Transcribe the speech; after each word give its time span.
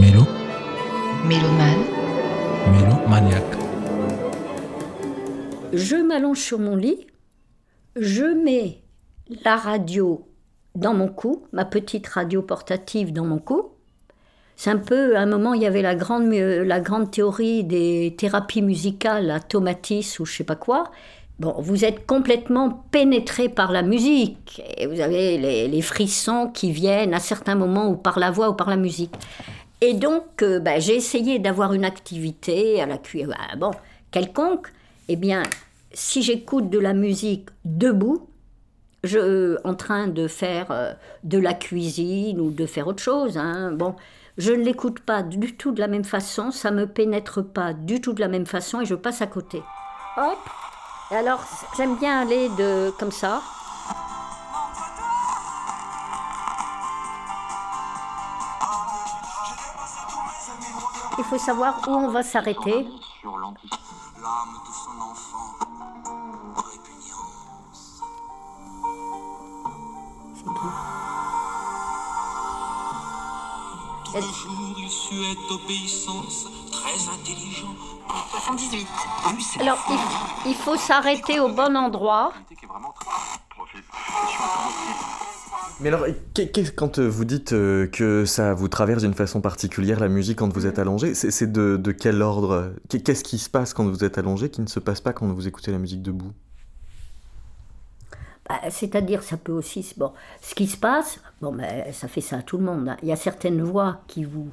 Mélo, 0.00 0.24
Mélomane. 1.24 1.84
mélomaniaque. 2.70 3.42
Je 5.72 5.96
m'allonge 5.96 6.38
sur 6.38 6.58
mon 6.58 6.76
lit, 6.76 7.06
je 7.96 8.24
mets 8.24 8.82
la 9.44 9.56
radio 9.56 10.28
dans 10.74 10.92
mon 10.92 11.08
cou, 11.08 11.44
ma 11.52 11.64
petite 11.64 12.06
radio 12.08 12.42
portative 12.42 13.14
dans 13.14 13.24
mon 13.24 13.38
cou. 13.38 13.70
C'est 14.56 14.68
un 14.68 14.76
peu, 14.76 15.16
à 15.16 15.20
un 15.20 15.26
moment, 15.26 15.54
il 15.54 15.62
y 15.62 15.66
avait 15.66 15.80
la 15.80 15.94
grande, 15.94 16.30
la 16.30 16.80
grande 16.80 17.10
théorie 17.10 17.64
des 17.64 18.14
thérapies 18.18 18.62
musicales 18.62 19.30
à 19.30 19.40
Tomatis 19.40 20.18
ou 20.20 20.26
je 20.26 20.36
sais 20.36 20.44
pas 20.44 20.56
quoi. 20.56 20.90
Bon, 21.38 21.54
vous 21.58 21.86
êtes 21.86 22.06
complètement 22.06 22.84
pénétré 22.90 23.48
par 23.48 23.72
la 23.72 23.82
musique 23.82 24.62
et 24.76 24.86
vous 24.86 25.00
avez 25.00 25.38
les, 25.38 25.68
les 25.68 25.82
frissons 25.82 26.50
qui 26.52 26.70
viennent 26.70 27.14
à 27.14 27.18
certains 27.18 27.54
moments 27.54 27.88
ou 27.88 27.96
par 27.96 28.18
la 28.18 28.30
voix 28.30 28.50
ou 28.50 28.54
par 28.54 28.68
la 28.68 28.76
musique. 28.76 29.14
Et 29.80 29.94
donc, 29.94 30.42
euh, 30.42 30.58
bah, 30.58 30.78
j'ai 30.78 30.96
essayé 30.96 31.38
d'avoir 31.38 31.72
une 31.74 31.84
activité 31.84 32.80
à 32.80 32.86
la 32.86 32.98
cuillère, 32.98 33.28
bah, 33.28 33.56
bon, 33.56 33.70
quelconque. 34.10 34.68
Eh 35.08 35.16
bien, 35.16 35.42
si 35.92 36.22
j'écoute 36.22 36.70
de 36.70 36.78
la 36.78 36.94
musique 36.94 37.48
debout, 37.64 38.28
je, 39.04 39.56
en 39.64 39.74
train 39.74 40.08
de 40.08 40.28
faire 40.28 40.70
euh, 40.70 40.92
de 41.24 41.38
la 41.38 41.54
cuisine 41.54 42.40
ou 42.40 42.50
de 42.50 42.66
faire 42.66 42.86
autre 42.86 43.02
chose, 43.02 43.36
hein, 43.36 43.70
bon, 43.72 43.94
je 44.38 44.52
ne 44.52 44.62
l'écoute 44.62 45.00
pas 45.00 45.22
du 45.22 45.56
tout 45.56 45.72
de 45.72 45.80
la 45.80 45.88
même 45.88 46.04
façon, 46.04 46.50
ça 46.50 46.70
me 46.70 46.86
pénètre 46.86 47.44
pas 47.44 47.72
du 47.72 48.00
tout 48.00 48.12
de 48.12 48.20
la 48.20 48.28
même 48.28 48.46
façon 48.46 48.80
et 48.80 48.86
je 48.86 48.94
passe 48.94 49.22
à 49.22 49.26
côté. 49.26 49.62
Hop. 50.16 50.38
Alors, 51.10 51.44
j'aime 51.76 51.96
bien 51.96 52.22
aller 52.22 52.48
de 52.58 52.90
comme 52.98 53.12
ça. 53.12 53.42
Il 61.18 61.24
faut 61.24 61.38
savoir 61.38 61.80
où 61.88 61.92
on 61.92 62.08
va 62.08 62.22
s'arrêter. 62.22 62.86
L'âme 63.22 64.58
de 64.66 64.72
son 64.72 65.00
enfant, 65.00 65.54
répugnance. 66.56 68.02
Tous 74.04 74.14
les 74.14 74.20
jours, 74.20 74.74
il 74.78 74.90
souhaite 74.90 75.50
obéissance, 75.50 76.48
très 76.70 77.08
intelligent. 77.08 77.74
78. 78.30 78.86
Alors, 79.60 79.78
il, 79.90 80.50
il 80.50 80.54
faut 80.54 80.76
s'arrêter 80.76 81.40
au 81.40 81.48
bon 81.48 81.76
endroit. 81.76 82.32
Mais 85.78 85.88
alors, 85.88 86.06
quand 86.74 86.98
euh, 86.98 87.06
vous 87.08 87.24
dites 87.26 87.52
euh, 87.52 87.86
que 87.86 88.24
ça 88.24 88.54
vous 88.54 88.68
traverse 88.68 89.02
d'une 89.02 89.12
façon 89.14 89.42
particulière 89.42 90.00
la 90.00 90.08
musique 90.08 90.38
quand 90.38 90.50
vous 90.52 90.66
êtes 90.66 90.78
allongé, 90.78 91.14
c'est 91.14 91.52
de, 91.52 91.76
de 91.76 91.92
quel 91.92 92.22
ordre? 92.22 92.72
Qu'est- 92.88 93.00
Qu'est-ce 93.00 93.22
qui 93.24 93.38
se 93.38 93.50
passe 93.50 93.74
quand 93.74 93.84
vous 93.86 94.02
êtes 94.04 94.16
allongé 94.18 94.48
qui 94.50 94.62
ne 94.62 94.66
se 94.68 94.80
passe 94.80 95.00
pas 95.02 95.12
quand 95.12 95.26
vous 95.30 95.46
écoutez 95.48 95.72
la 95.72 95.78
musique 95.78 96.02
debout? 96.02 96.32
Bah, 98.48 98.60
C'est-à-dire, 98.70 99.22
ça 99.22 99.36
peut 99.36 99.52
aussi. 99.52 99.92
Bon, 99.96 100.12
ce 100.42 100.54
qui 100.54 100.66
se 100.66 100.76
passe, 100.76 101.20
bon, 101.40 101.52
ben, 101.52 101.92
ça 101.92 102.08
fait 102.08 102.20
ça 102.20 102.38
à 102.38 102.42
tout 102.42 102.58
le 102.58 102.64
monde. 102.64 102.88
hein. 102.88 102.96
Il 103.02 103.08
y 103.08 103.12
a 103.12 103.16
certaines 103.16 103.62
voix 103.62 104.02
qui 104.08 104.24
vous, 104.24 104.48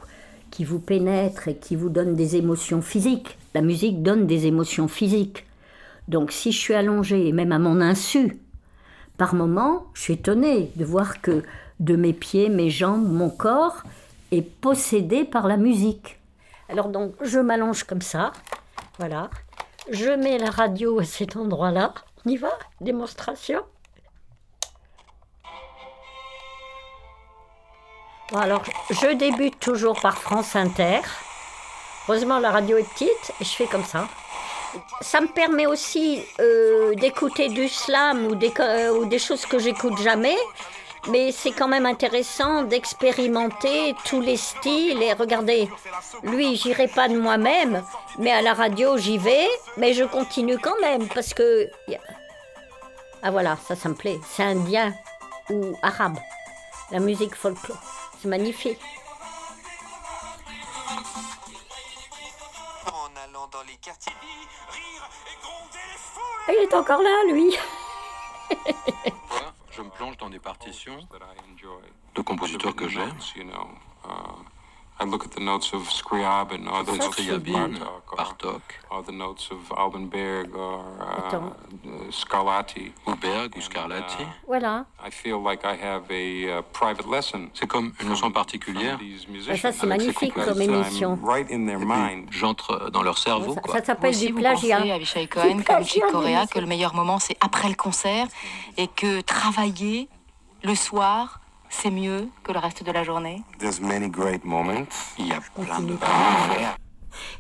qui 0.52 0.64
vous 0.66 0.80
pénètrent 0.80 1.48
et 1.48 1.58
qui 1.58 1.76
vous 1.76 1.90
donnent 1.90 2.16
des 2.16 2.36
émotions 2.36 2.82
physiques. 2.82 3.38
La 3.54 3.62
musique 3.62 4.02
donne 4.04 4.26
des 4.28 4.48
émotions 4.48 4.88
physiques. 4.88 5.46
Donc, 6.08 6.32
si 6.32 6.52
je 6.52 6.60
suis 6.60 6.74
allongée, 6.74 7.28
et 7.28 7.34
même 7.34 7.52
à 7.52 7.60
mon 7.60 7.82
insu, 7.82 8.40
par 9.18 9.36
moment, 9.36 9.86
je 9.94 10.02
suis 10.02 10.14
étonnée 10.14 10.72
de 10.76 10.86
voir 10.86 11.22
que 11.22 11.44
de 11.80 11.96
mes 11.96 12.14
pieds, 12.14 12.50
mes 12.50 12.70
jambes, 12.70 13.08
mon 13.08 13.30
corps 13.30 13.84
est 14.32 14.42
possédé 14.42 15.24
par 15.24 15.48
la 15.48 15.58
musique. 15.58 16.20
Alors, 16.70 16.90
donc, 16.90 17.14
je 17.22 17.40
m'allonge 17.40 17.84
comme 17.84 18.02
ça. 18.02 18.32
Voilà. 18.98 19.30
Je 19.92 20.10
mets 20.10 20.38
la 20.38 20.50
radio 20.50 21.00
à 21.00 21.04
cet 21.04 21.36
endroit-là. 21.36 21.94
On 22.26 22.30
y 22.30 22.38
va 22.38 22.50
Démonstration 22.82 23.64
alors, 28.36 28.64
je 28.90 29.14
débute 29.14 29.60
toujours 29.60 30.00
par 30.02 30.18
France 30.18 30.56
Inter. 30.56 31.02
Heureusement, 32.08 32.40
la 32.40 32.50
radio 32.50 32.78
est 32.78 32.90
petite 32.90 33.32
et 33.40 33.44
je 33.44 33.50
fais 33.50 33.68
comme 33.68 33.84
ça. 33.84 34.08
Ça 35.02 35.22
me 35.22 35.28
permet 35.28 35.66
aussi 35.66 36.24
euh, 36.40 36.94
d'écouter 36.96 37.50
du 37.50 37.68
slam 37.68 38.28
ou 38.28 38.36
des, 38.36 38.52
euh, 38.60 38.98
ou 38.98 39.06
des 39.06 39.20
choses 39.20 39.46
que 39.46 39.60
j'écoute 39.60 39.98
jamais. 40.02 40.38
Mais 41.10 41.32
c'est 41.34 41.52
quand 41.52 41.68
même 41.68 41.86
intéressant 41.86 42.64
d'expérimenter 42.64 43.94
tous 44.06 44.22
les 44.22 44.38
styles. 44.38 45.04
Et 45.04 45.12
regardez, 45.14 45.70
lui, 46.24 46.56
j'irai 46.56 46.88
pas 46.88 47.10
de 47.10 47.18
moi-même, 47.18 47.84
mais 48.20 48.32
à 48.32 48.42
la 48.42 48.54
radio, 48.54 48.98
j'y 48.98 49.18
vais. 49.18 49.48
Mais 49.78 49.94
je 49.94 50.06
continue 50.06 50.58
quand 50.58 50.80
même 50.82 51.08
parce 51.10 51.34
que. 51.34 51.70
Ah 53.22 53.32
voilà, 53.32 53.58
ça, 53.68 53.76
ça 53.76 53.90
me 53.90 53.96
plaît. 53.96 54.20
C'est 54.30 54.44
indien 54.44 54.94
ou 55.50 55.76
arabe. 55.82 56.18
La 56.92 57.00
musique 57.00 57.36
folklore. 57.36 57.78
C'est 58.22 58.30
magnifique. 58.30 58.80
Allant 63.24 63.48
dans 63.48 63.64
les 63.64 63.76
quartiers, 63.78 64.14
rire 64.70 65.10
et 65.28 65.42
gronder 65.42 65.80
les 65.92 65.98
foules. 65.98 66.22
Ah, 66.48 66.52
il 66.52 66.64
est 66.64 66.74
encore 66.74 67.02
là, 67.02 67.24
lui. 67.32 67.56
Je 69.72 69.82
me 69.82 69.90
plonge 69.90 70.18
dans 70.18 70.30
des 70.30 70.40
partitions 70.40 70.98
de 72.16 72.22
compositeurs 72.22 72.76
que 72.76 72.88
j'aime. 72.88 73.16
I 75.04 75.06
look 75.06 75.26
at 75.26 75.32
the 75.32 75.42
notes 75.44 75.74
of 75.74 75.90
Scriabin 75.90 76.66
or 76.72 76.84
the 76.86 76.94
Ça, 76.94 76.98
notes 76.98 77.20
of 77.20 77.44
Bartok 77.44 77.82
or, 77.82 78.18
Bartok, 78.18 78.62
or 78.90 79.04
the 79.04 79.12
notes 79.12 79.50
of 79.52 79.60
Albenberg 79.78 80.56
or 80.56 80.80
uh, 81.02 81.36
uh, 81.36 82.12
Scarlatti. 82.12 82.94
ou 83.06 83.16
Berg 83.16 83.52
ou 83.58 83.62
Scarlatti. 83.62 84.26
Voilà. 84.48 84.86
I 85.06 85.10
feel 85.10 85.42
like 85.44 85.66
I 85.66 85.76
have 85.76 86.10
a 86.10 86.60
uh, 86.60 86.62
private 86.72 87.06
lesson. 87.10 87.50
C'est 87.54 87.68
comme 87.68 87.92
une 88.02 88.10
leçon 88.10 88.32
particulière. 88.32 88.98
musicians. 89.28 89.58
ça, 89.58 89.72
c'est 89.74 89.88
magnifique 89.88 90.34
comme 90.34 90.62
émission. 90.62 91.20
right 91.22 91.52
in 91.52 91.66
their 91.66 91.80
mind. 91.80 92.30
J'entre 92.32 92.90
dans 92.92 93.04
leur 93.04 93.18
cerveau, 93.18 93.56
Ça, 93.56 93.62
quoi. 93.62 93.74
ça 93.74 93.80
Vous 93.82 93.86
s'appelle 93.88 94.18
du 94.18 94.32
vous 94.32 94.40
plagiat. 94.40 94.78
pensez, 94.78 94.92
Avishai 94.92 95.28
Cohen, 95.28 95.56
Du 95.58 95.64
comme 95.66 95.84
Chick 95.84 96.04
Corea, 96.12 96.48
que 96.48 96.60
le 96.60 96.66
meilleur 96.66 96.96
moment, 96.96 97.20
c'est 97.20 97.36
après 97.42 97.68
le 97.68 97.76
concert 97.76 98.28
et 98.78 98.88
que 98.88 99.20
travailler 99.20 100.08
le 100.64 100.76
soir, 100.76 101.42
c'est 101.74 101.92
mieux 101.92 102.30
que 102.44 102.52
le 102.54 102.60
reste 102.60 102.84
de 102.84 102.92
la 102.92 103.04
journée 103.04 103.42
There's 103.60 103.82
many 103.82 104.08
great 104.08 104.46
moments. 104.46 104.88
Il 105.18 105.28
y 105.28 105.34
a 105.34 105.42
plein 105.56 105.82
de 105.82 105.96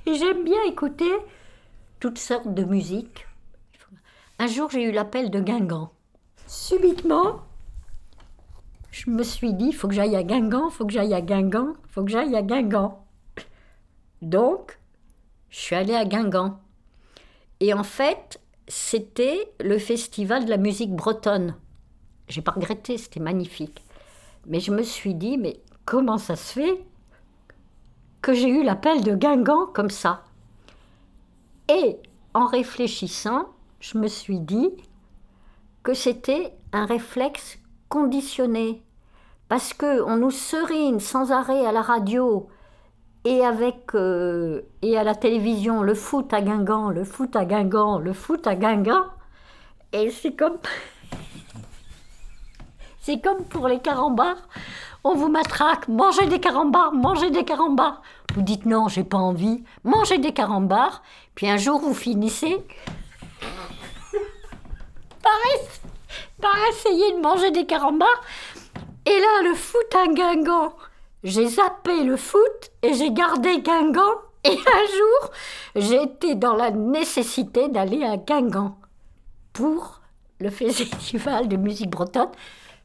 Et 0.05 0.16
j'aime 0.16 0.44
bien 0.44 0.61
écouter 0.63 1.11
toutes 1.99 2.17
sortes 2.17 2.53
de 2.53 2.63
musiques. 2.63 3.25
Un 4.39 4.47
jour, 4.47 4.69
j'ai 4.72 4.83
eu 4.83 4.91
l'appel 4.91 5.29
de 5.29 5.39
Guingamp. 5.39 5.91
Subitement, 6.47 7.41
je 8.91 9.09
me 9.09 9.23
suis 9.23 9.53
dit, 9.53 9.67
il 9.67 9.75
faut 9.75 9.88
que 9.88 9.93
j'aille 9.93 10.16
à 10.16 10.23
Guingamp, 10.23 10.69
il 10.69 10.73
faut 10.73 10.85
que 10.85 10.91
j'aille 10.91 11.13
à 11.13 11.22
Guingamp, 11.22 11.75
il 11.85 11.91
faut 11.91 12.03
que 12.03 12.11
j'aille 12.11 12.35
à 12.35 12.41
Guingamp. 12.41 13.05
Donc, 14.22 14.79
je 15.49 15.59
suis 15.59 15.75
allée 15.75 15.95
à 15.95 16.05
Guingamp. 16.05 16.59
Et 17.59 17.73
en 17.73 17.83
fait, 17.83 18.41
c'était 18.67 19.53
le 19.61 19.77
festival 19.77 20.45
de 20.45 20.49
la 20.49 20.57
musique 20.57 20.93
bretonne. 20.93 21.55
J'ai 22.27 22.41
pas 22.41 22.51
regretté, 22.51 22.97
c'était 22.97 23.19
magnifique. 23.19 23.83
Mais 24.47 24.59
je 24.59 24.71
me 24.71 24.83
suis 24.83 25.15
dit, 25.15 25.37
mais 25.37 25.59
comment 25.85 26.17
ça 26.17 26.35
se 26.35 26.53
fait 26.53 26.85
que 28.21 28.33
j'ai 28.33 28.49
eu 28.49 28.63
l'appel 28.63 29.03
de 29.03 29.15
Guingamp 29.15 29.67
comme 29.73 29.89
ça? 29.89 30.23
Et 31.69 31.97
en 32.33 32.45
réfléchissant, 32.45 33.47
je 33.79 33.97
me 33.97 34.07
suis 34.07 34.39
dit 34.39 34.69
que 35.83 35.93
c'était 35.93 36.53
un 36.71 36.85
réflexe 36.85 37.59
conditionné. 37.89 38.81
Parce 39.49 39.73
que 39.73 40.01
on 40.01 40.17
nous 40.17 40.31
serine 40.31 40.99
sans 40.99 41.31
arrêt 41.31 41.65
à 41.65 41.71
la 41.71 41.81
radio 41.81 42.47
et, 43.25 43.46
avec, 43.46 43.93
euh, 43.93 44.61
et 44.81 44.97
à 44.97 45.03
la 45.03 45.16
télévision 45.16 45.84
le 45.84 45.93
foot 45.93 46.34
à 46.34 46.41
Guingamp, 46.41 46.89
le 46.89 47.03
foot 47.03 47.35
à 47.35 47.46
Guingamp, 47.46 47.99
le 47.99 48.13
foot 48.13 48.47
à 48.47 48.55
Guingamp. 48.55 49.05
Et 49.91 50.09
c'est 50.09 50.35
comme. 50.35 50.57
C'est 53.05 53.20
comme 53.20 53.44
pour 53.44 53.67
les 53.67 53.79
carambars. 53.79 54.38
On 55.03 55.14
vous 55.14 55.28
matraque, 55.28 55.90
mangez 55.90 56.26
des 56.28 56.40
carambars, 56.40 56.94
mangez 56.94 57.32
des 57.32 57.44
carambars. 57.44 58.02
Vous 58.34 58.41
dites 58.41 58.66
non, 58.66 58.88
j'ai 58.88 59.03
pas 59.03 59.17
envie, 59.17 59.61
mangez 59.84 60.20
des 60.20 60.32
carambars. 60.32 61.03
Puis 61.35 61.50
un 61.50 61.58
jour, 61.58 61.82
vous 61.82 61.94
finissez 61.94 62.55
par, 65.22 65.34
es- 65.53 65.70
par 66.41 66.55
essayer 66.70 67.11
de 67.11 67.20
manger 67.22 67.52
des 67.52 67.66
carambars. 67.66 68.22
Et 69.06 69.20
là, 69.20 69.49
le 69.49 69.53
foot 69.53 69.96
à 70.02 70.08
Guingamp. 70.08 70.73
J'ai 71.26 71.47
zappé 71.47 72.03
le 72.06 72.16
foot 72.16 72.72
et 72.82 72.94
j'ai 72.94 73.11
gardé 73.11 73.59
Guingamp. 73.61 74.16
Et 74.46 74.52
un 74.58 74.85
jour, 74.88 75.32
j'ai 75.76 76.03
été 76.03 76.35
dans 76.35 76.53
la 76.56 76.72
nécessité 76.72 77.67
d'aller 77.67 78.03
à 78.06 78.16
Guingamp 78.16 78.78
pour 79.52 79.99
le 80.40 80.49
festival 80.61 81.49
de 81.49 81.58
musique 81.58 81.90
bretonne. 81.90 82.29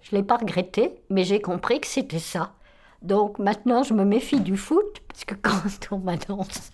Je 0.02 0.14
ne 0.14 0.20
l'ai 0.20 0.26
pas 0.26 0.36
regretté, 0.36 0.94
mais 1.10 1.24
j'ai 1.24 1.40
compris 1.40 1.80
que 1.80 1.86
c'était 1.86 2.18
ça. 2.18 2.52
Donc 3.02 3.38
maintenant, 3.38 3.82
je 3.82 3.94
me 3.94 4.04
méfie 4.04 4.40
du 4.40 4.56
foot, 4.56 5.00
parce 5.08 5.24
que 5.24 5.34
quand 5.34 5.62
on 5.92 5.98
m'annonce 5.98 6.72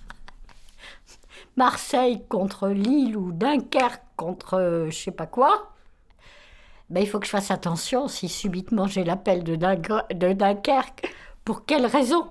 Marseille 1.56 2.22
contre 2.28 2.68
Lille 2.68 3.16
ou 3.16 3.32
Dunkerque 3.32 4.02
contre 4.16 4.54
euh, 4.54 4.90
je 4.90 4.96
sais 4.96 5.10
pas 5.10 5.26
quoi, 5.26 5.70
ben, 6.90 7.00
il 7.00 7.08
faut 7.08 7.18
que 7.18 7.26
je 7.26 7.30
fasse 7.30 7.50
attention 7.50 8.08
si 8.08 8.28
subitement 8.28 8.86
j'ai 8.86 9.04
l'appel 9.04 9.42
de, 9.42 9.56
Dun- 9.56 9.76
de 10.12 10.32
Dunkerque. 10.32 11.12
Pour 11.44 11.64
quelle 11.66 11.86
raison? 11.86 12.30